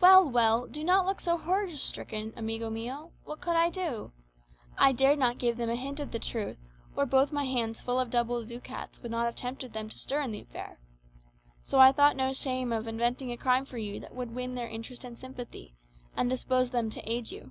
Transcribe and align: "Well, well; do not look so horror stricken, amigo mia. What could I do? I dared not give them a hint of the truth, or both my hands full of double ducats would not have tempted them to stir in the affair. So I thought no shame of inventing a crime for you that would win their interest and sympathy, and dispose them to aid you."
"Well, 0.00 0.30
well; 0.30 0.68
do 0.68 0.84
not 0.84 1.06
look 1.06 1.20
so 1.20 1.36
horror 1.36 1.72
stricken, 1.76 2.32
amigo 2.36 2.70
mia. 2.70 3.08
What 3.24 3.40
could 3.40 3.56
I 3.56 3.68
do? 3.68 4.12
I 4.78 4.92
dared 4.92 5.18
not 5.18 5.38
give 5.38 5.56
them 5.56 5.68
a 5.68 5.74
hint 5.74 5.98
of 5.98 6.12
the 6.12 6.20
truth, 6.20 6.56
or 6.94 7.04
both 7.04 7.32
my 7.32 7.42
hands 7.46 7.80
full 7.80 7.98
of 7.98 8.10
double 8.10 8.44
ducats 8.46 9.02
would 9.02 9.10
not 9.10 9.24
have 9.26 9.34
tempted 9.34 9.72
them 9.72 9.88
to 9.88 9.98
stir 9.98 10.20
in 10.20 10.30
the 10.30 10.42
affair. 10.42 10.78
So 11.62 11.80
I 11.80 11.90
thought 11.90 12.14
no 12.16 12.32
shame 12.32 12.72
of 12.72 12.86
inventing 12.86 13.32
a 13.32 13.36
crime 13.36 13.66
for 13.66 13.76
you 13.78 13.98
that 13.98 14.14
would 14.14 14.32
win 14.36 14.54
their 14.54 14.68
interest 14.68 15.02
and 15.02 15.18
sympathy, 15.18 15.74
and 16.16 16.30
dispose 16.30 16.70
them 16.70 16.88
to 16.88 17.00
aid 17.10 17.32
you." 17.32 17.50